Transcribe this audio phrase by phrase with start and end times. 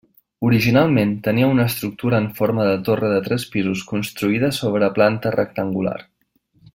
[0.47, 5.99] Originalment tenia una estructura en forma de torre de tres pisos construïda sobre planta rectangular.